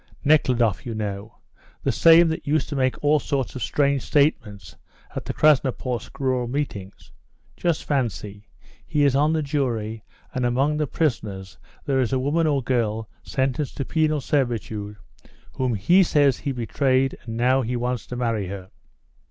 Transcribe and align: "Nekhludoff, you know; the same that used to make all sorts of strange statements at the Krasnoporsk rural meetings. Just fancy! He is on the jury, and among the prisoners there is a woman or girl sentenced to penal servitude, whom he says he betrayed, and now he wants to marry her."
"Nekhludoff, 0.25 0.83
you 0.83 0.95
know; 0.95 1.37
the 1.83 1.91
same 1.91 2.27
that 2.29 2.47
used 2.47 2.67
to 2.69 2.75
make 2.75 2.95
all 3.03 3.19
sorts 3.19 3.55
of 3.55 3.61
strange 3.61 4.01
statements 4.01 4.75
at 5.15 5.25
the 5.25 5.31
Krasnoporsk 5.31 6.19
rural 6.19 6.47
meetings. 6.47 7.11
Just 7.55 7.83
fancy! 7.85 8.47
He 8.87 9.05
is 9.05 9.15
on 9.15 9.31
the 9.33 9.43
jury, 9.43 10.03
and 10.33 10.43
among 10.43 10.77
the 10.77 10.87
prisoners 10.87 11.59
there 11.85 11.99
is 12.01 12.11
a 12.11 12.17
woman 12.17 12.47
or 12.47 12.63
girl 12.63 13.11
sentenced 13.21 13.77
to 13.77 13.85
penal 13.85 14.21
servitude, 14.21 14.97
whom 15.51 15.75
he 15.75 16.01
says 16.01 16.39
he 16.39 16.51
betrayed, 16.51 17.15
and 17.25 17.37
now 17.37 17.61
he 17.61 17.75
wants 17.75 18.07
to 18.07 18.15
marry 18.15 18.47
her." 18.47 18.71